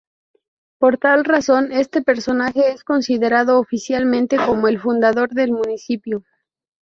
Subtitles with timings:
[0.79, 6.23] Por tal razón, este personaje es considerado oficialmente como el fundador del municipio.